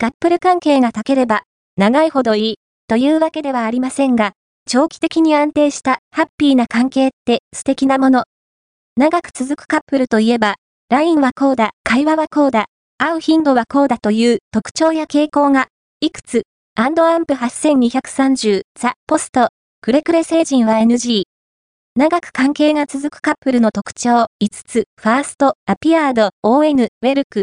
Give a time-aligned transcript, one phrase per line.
[0.00, 1.42] カップル関係が高ければ、
[1.76, 2.54] 長いほどいい、
[2.86, 4.30] というわけではありませんが、
[4.64, 8.22] 長期的に安定したハッピーな関係って素敵なもの。
[8.96, 10.54] 長く続くカップルといえば、
[10.88, 12.66] LINE はこうだ、会話はこうだ、
[12.96, 15.66] 会う頻度はこうだという特徴や傾向が、
[16.00, 16.44] いくつ、
[16.76, 19.48] アンドアンプ8230、ザ・ポスト、
[19.80, 21.24] くれくれ成人は NG。
[21.96, 27.36] 長く関係が続くカップルの特徴5つ、ファースト、アピアード、ON、ウェルク、